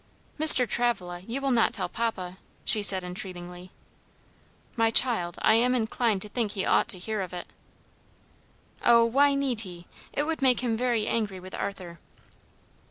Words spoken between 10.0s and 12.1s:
It would make him very angry with Arthur."